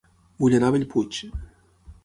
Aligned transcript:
Vull 0.43 0.55
anar 0.59 0.71
a 0.73 0.75
Bellpuig 0.77 1.21